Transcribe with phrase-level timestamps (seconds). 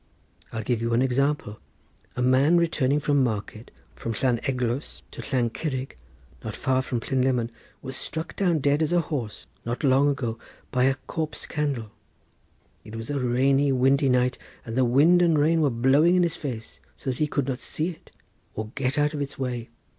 [0.51, 1.59] I'll give you an example:
[2.15, 5.91] A man returning from market from Llan Eglos to Llan Curig,
[6.43, 7.51] not far from Plynlimmon,
[7.83, 10.39] was struck down dead as a horse not long ago
[10.71, 11.91] by a corpse candle.
[12.83, 16.35] It was a rainy, windy night, and the wind and rain were blowing in his
[16.35, 18.09] face, so that he could not see it,
[18.55, 19.69] or get out of its way.